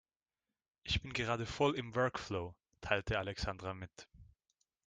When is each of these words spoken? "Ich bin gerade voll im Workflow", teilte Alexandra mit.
"Ich 0.81 0.99
bin 1.03 1.13
gerade 1.13 1.45
voll 1.45 1.75
im 1.75 1.93
Workflow", 1.93 2.55
teilte 2.83 3.19
Alexandra 3.19 3.75
mit. 3.75 4.09